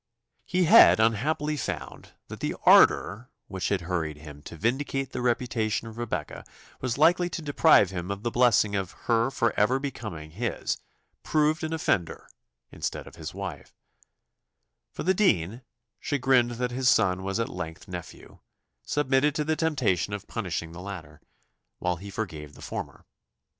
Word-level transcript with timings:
He 0.47 0.63
had 0.63 0.99
unhappily 0.99 1.55
found 1.55 2.13
that 2.27 2.39
the 2.39 2.55
ardour 2.65 3.29
which 3.47 3.69
had 3.69 3.81
hurried 3.81 4.17
him 4.17 4.41
to 4.45 4.55
vindicate 4.57 5.11
the 5.11 5.21
reputation 5.21 5.87
of 5.87 5.99
Rebecca 5.99 6.43
was 6.81 6.97
likely 6.97 7.29
to 7.29 7.41
deprive 7.43 7.91
him 7.91 8.09
of 8.09 8.23
the 8.23 8.31
blessing 8.31 8.75
of 8.75 8.93
her 9.05 9.29
ever 9.55 9.77
becoming 9.77 10.31
his 10.31 10.77
proved 11.21 11.63
an 11.63 11.71
offender 11.71 12.27
instead 12.71 13.05
of 13.05 13.17
his 13.17 13.35
wife; 13.35 13.75
for 14.91 15.03
the 15.03 15.13
dean, 15.13 15.61
chagrined 15.99 16.53
that 16.53 16.71
his 16.71 16.89
son 16.89 17.21
was 17.21 17.39
at 17.39 17.47
length 17.47 17.87
nephew, 17.87 18.39
submitted 18.81 19.35
to 19.35 19.43
the 19.43 19.55
temptation 19.55 20.13
of 20.13 20.25
punishing 20.27 20.71
the 20.71 20.81
latter, 20.81 21.21
while 21.77 21.97
he 21.97 22.09
forgave 22.09 22.55
the 22.55 22.63
former. 22.63 23.05